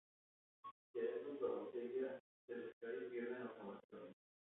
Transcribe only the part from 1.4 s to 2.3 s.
la botella